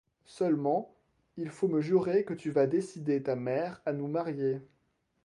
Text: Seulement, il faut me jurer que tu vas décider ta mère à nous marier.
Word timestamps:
Seulement, 0.25 0.95
il 1.37 1.51
faut 1.51 1.67
me 1.67 1.79
jurer 1.79 2.25
que 2.25 2.33
tu 2.33 2.49
vas 2.49 2.65
décider 2.65 3.21
ta 3.21 3.35
mère 3.35 3.83
à 3.85 3.93
nous 3.93 4.07
marier. 4.07 4.59